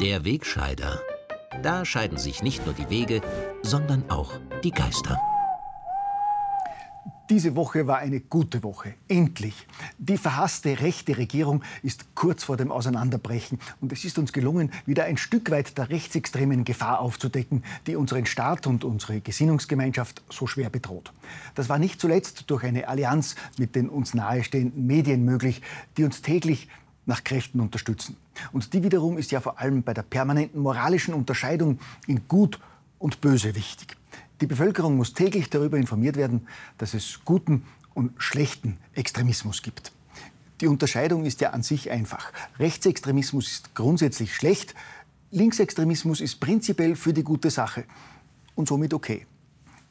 [0.00, 1.00] Der Wegscheider.
[1.60, 3.20] Da scheiden sich nicht nur die Wege,
[3.62, 4.30] sondern auch
[4.62, 5.20] die Geister.
[7.28, 8.94] Diese Woche war eine gute Woche.
[9.08, 9.66] Endlich.
[9.98, 13.58] Die verhasste rechte Regierung ist kurz vor dem Auseinanderbrechen.
[13.80, 18.24] Und es ist uns gelungen, wieder ein Stück weit der rechtsextremen Gefahr aufzudecken, die unseren
[18.24, 21.12] Staat und unsere Gesinnungsgemeinschaft so schwer bedroht.
[21.56, 25.60] Das war nicht zuletzt durch eine Allianz mit den uns nahestehenden Medien möglich,
[25.96, 26.68] die uns täglich
[27.08, 28.16] nach Kräften unterstützen.
[28.52, 32.60] Und die wiederum ist ja vor allem bei der permanenten moralischen Unterscheidung in Gut
[32.98, 33.96] und Böse wichtig.
[34.40, 39.90] Die Bevölkerung muss täglich darüber informiert werden, dass es guten und schlechten Extremismus gibt.
[40.60, 42.32] Die Unterscheidung ist ja an sich einfach.
[42.58, 44.74] Rechtsextremismus ist grundsätzlich schlecht,
[45.30, 47.84] Linksextremismus ist prinzipiell für die gute Sache
[48.54, 49.26] und somit okay.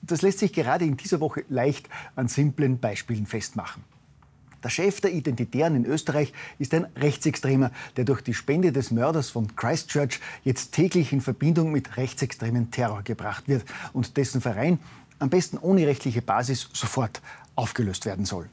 [0.01, 3.83] Das lässt sich gerade in dieser Woche leicht an simplen Beispielen festmachen.
[4.63, 9.29] Der Chef der Identitären in Österreich ist ein Rechtsextremer, der durch die Spende des Mörders
[9.29, 14.79] von Christchurch jetzt täglich in Verbindung mit rechtsextremen Terror gebracht wird und dessen Verein
[15.19, 17.21] am besten ohne rechtliche Basis sofort
[17.55, 18.49] aufgelöst werden soll.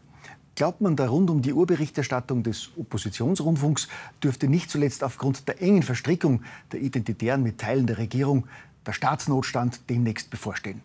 [0.54, 3.88] Glaubt man, der rund um die Urberichterstattung des Oppositionsrundfunks
[4.22, 8.46] dürfte nicht zuletzt aufgrund der engen Verstrickung der Identitären mit Teilen der Regierung
[8.86, 10.82] der Staatsnotstand demnächst bevorstehen.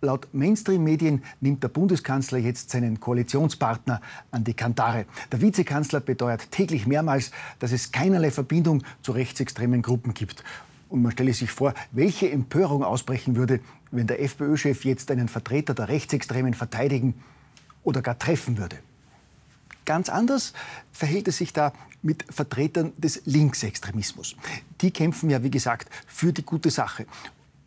[0.00, 5.06] Laut Mainstream-Medien nimmt der Bundeskanzler jetzt seinen Koalitionspartner an die Kantare.
[5.32, 10.44] Der Vizekanzler beteuert täglich mehrmals, dass es keinerlei Verbindung zu rechtsextremen Gruppen gibt.
[10.88, 13.60] Und man stelle sich vor, welche Empörung ausbrechen würde,
[13.90, 17.14] wenn der FPÖ-Chef jetzt einen Vertreter der Rechtsextremen verteidigen
[17.82, 18.78] oder gar treffen würde.
[19.84, 20.52] Ganz anders
[20.92, 24.36] verhält es sich da mit Vertretern des Linksextremismus.
[24.80, 27.06] Die kämpfen ja, wie gesagt, für die gute Sache.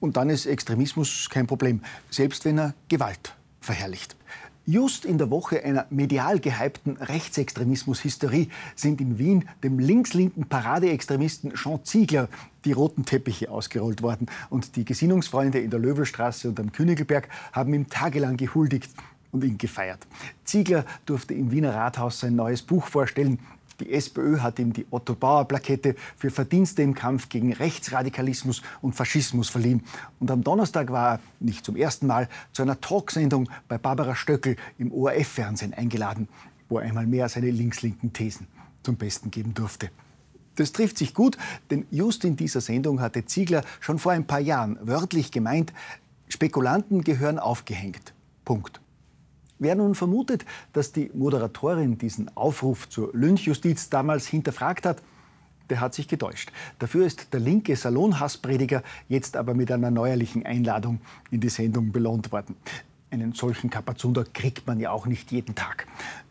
[0.02, 4.18] Und dann ist Extremismus kein Problem, selbst wenn er Gewalt verherrlicht.
[4.66, 11.84] Just in der Woche einer medial gehypten Rechtsextremismus-Hysterie sind in Wien dem links-linken Paradeextremisten Jean
[11.84, 12.30] Ziegler
[12.66, 14.28] die roten Teppiche ausgerollt worden.
[14.50, 18.92] Und die Gesinnungsfreunde in der Löwelstraße und am Königelberg haben ihm tagelang gehuldigt
[19.32, 20.06] und ihn gefeiert.
[20.46, 23.40] Ziegler durfte im Wiener Rathaus sein neues Buch vorstellen.
[23.82, 29.84] Die SPÖ hat ihm die Otto-Bauer-Plakette für Verdienste im Kampf gegen Rechtsradikalismus und Faschismus verliehen.
[30.20, 34.56] Und am Donnerstag war er, nicht zum ersten Mal, zu einer Talksendung bei Barbara Stöckel
[34.78, 36.28] im ORF-Fernsehen eingeladen,
[36.70, 38.46] wo er einmal mehr seine links-linken Thesen
[38.84, 39.90] zum Besten geben durfte.
[40.58, 41.40] Das trifft sich gut,
[41.72, 45.74] denn just in dieser Sendung hatte Ziegler schon vor ein paar Jahren wörtlich gemeint,
[46.28, 48.14] Spekulanten gehören aufgehängt.
[48.46, 48.80] Punkt.
[49.62, 55.04] Wer nun vermutet, dass die Moderatorin diesen Aufruf zur Lynchjustiz damals hinterfragt hat,
[55.70, 56.52] der hat sich getäuscht.
[56.80, 61.00] Dafür ist der linke Salonhassprediger jetzt aber mit einer neuerlichen Einladung
[61.30, 62.56] in die Sendung belohnt worden.
[63.14, 65.86] Einen solchen Kapazunder kriegt man ja auch nicht jeden Tag.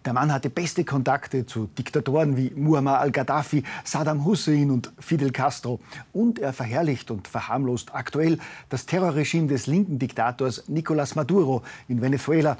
[0.06, 5.78] Der Mann hatte beste Kontakte zu Diktatoren wie Muammar al-Gaddafi, Saddam Hussein und Fidel Castro.
[6.14, 8.38] Und er verherrlicht und verharmlost aktuell
[8.70, 12.56] das Terrorregime des linken Diktators Nicolás Maduro in Venezuela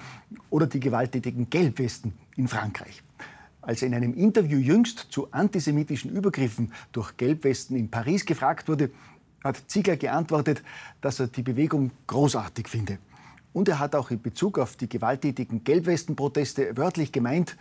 [0.51, 3.03] oder die gewalttätigen Gelbwesten in Frankreich.
[3.63, 8.91] Als er in einem Interview jüngst zu antisemitischen Übergriffen durch Gelbwesten in Paris gefragt wurde,
[9.43, 10.63] hat Ziegler geantwortet,
[11.01, 12.99] dass er die Bewegung großartig finde.
[13.53, 17.57] Und er hat auch in Bezug auf die gewalttätigen Gelbwestenproteste wörtlich gemeint,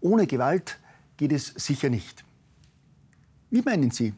[0.00, 0.78] ohne Gewalt
[1.16, 2.24] geht es sicher nicht.
[3.50, 4.14] Wie meinen Sie?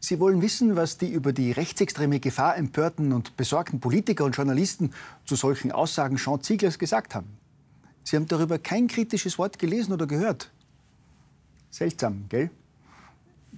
[0.00, 4.92] Sie wollen wissen, was die über die rechtsextreme Gefahr empörten und besorgten Politiker und Journalisten
[5.26, 7.28] zu solchen Aussagen Jean Zieglers gesagt haben.
[8.02, 10.50] Sie haben darüber kein kritisches Wort gelesen oder gehört.
[11.70, 12.50] Seltsam, gell?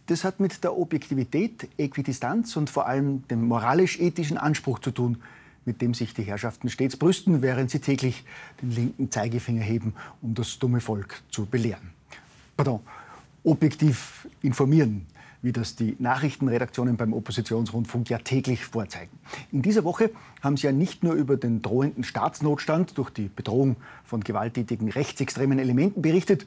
[0.06, 5.22] Das hat mit der Objektivität, Äquidistanz und vor allem dem moralisch-ethischen Anspruch zu tun,
[5.64, 8.24] mit dem sich die Herrschaften stets brüsten, während sie täglich
[8.60, 11.90] den linken Zeigefinger heben, um das dumme Volk zu belehren.
[12.56, 12.80] Pardon,
[13.44, 15.06] objektiv informieren,
[15.42, 19.18] wie das die Nachrichtenredaktionen beim Oppositionsrundfunk ja täglich vorzeigen.
[19.50, 20.10] In dieser Woche
[20.40, 25.58] haben sie ja nicht nur über den drohenden Staatsnotstand durch die Bedrohung von gewalttätigen rechtsextremen
[25.58, 26.46] Elementen berichtet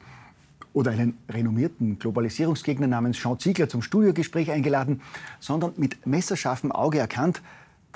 [0.72, 5.02] oder einen renommierten Globalisierungsgegner namens Jean Ziegler zum Studiogespräch eingeladen,
[5.40, 7.42] sondern mit messerscharfem Auge erkannt,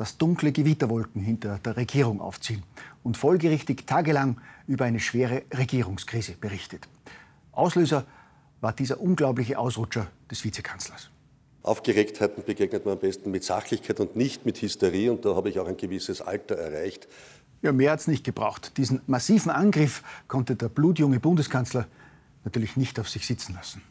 [0.01, 2.63] dass dunkle Gewitterwolken hinter der Regierung aufziehen
[3.03, 6.89] und folgerichtig tagelang über eine schwere Regierungskrise berichtet.
[7.53, 8.07] Auslöser
[8.63, 11.11] war dieser unglaubliche Ausrutscher des Vizekanzlers.
[11.63, 15.11] Aufgeregtheiten begegnet man am besten mit Sachlichkeit und nicht mit Hysterie.
[15.11, 17.07] Und da habe ich auch ein gewisses Alter erreicht.
[17.61, 18.79] Ja, mehr hat es nicht gebraucht.
[18.79, 21.87] Diesen massiven Angriff konnte der blutjunge Bundeskanzler
[22.45, 23.83] natürlich nicht auf sich sitzen lassen.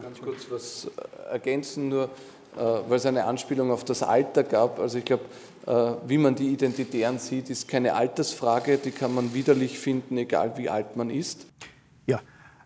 [0.00, 0.90] Ganz kurz was
[1.30, 4.78] ergänzen, nur äh, weil es eine Anspielung auf das Alter gab.
[4.78, 5.24] Also ich glaube,
[5.66, 10.56] äh, wie man die Identitären sieht, ist keine Altersfrage, die kann man widerlich finden, egal
[10.56, 11.46] wie alt man ist.
[12.06, 12.20] Ja,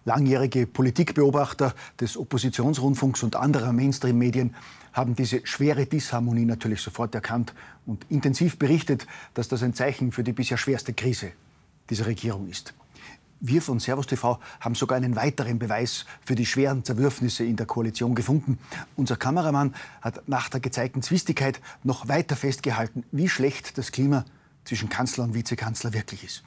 [0.05, 4.55] langjährige Politikbeobachter des Oppositionsrundfunks und anderer Mainstream-Medien
[4.93, 7.55] haben diese schwere Disharmonie natürlich sofort erkannt
[7.87, 11.33] und intensiv berichtet, dass das ein Zeichen für die bisher schwerste Krise
[11.91, 12.73] dieser Regierung ist.
[13.41, 17.67] Wir von Servus TV haben sogar einen weiteren Beweis für die schweren Zerwürfnisse in der
[17.67, 18.59] Koalition gefunden.
[18.97, 24.25] Unser Kameramann hat nach der gezeigten Zwistigkeit noch weiter festgehalten, wie schlecht das Klima
[24.65, 26.45] zwischen Kanzler und Vizekanzler wirklich ist.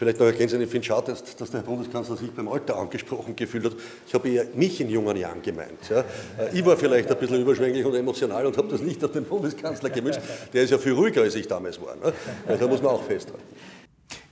[0.00, 3.72] Vielleicht noch ergänzen, ich finde schade, dass, der Bundeskanzler sich beim Alter angesprochen gefühlt hat.
[4.06, 5.90] Ich habe eher mich in jungen Jahren gemeint.
[5.90, 6.00] Ja.
[6.00, 6.04] Äh,
[6.54, 9.90] ich war vielleicht ein bisschen überschwänglich und emotional und habe das nicht auf den Bundeskanzler
[9.90, 10.20] gemüßt.
[10.54, 11.96] Der ist ja viel ruhiger, als ich damals war.
[11.96, 12.14] Ne?
[12.58, 13.44] Da muss man auch festhalten.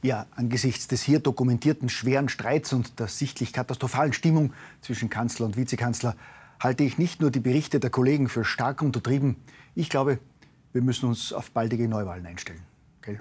[0.02, 5.56] Ja, angesichts des hier dokumentierten schweren Streits und der sichtlich katastrophalen Stimmung zwischen Kanzler und
[5.56, 6.14] Vizekanzler
[6.60, 9.36] halte ich nicht nur die Berichte der Kollegen für stark untertrieben.
[9.74, 10.18] Ich glaube,
[10.72, 12.62] wir müssen uns auf baldige Neuwahlen einstellen.
[12.98, 13.20] Okay?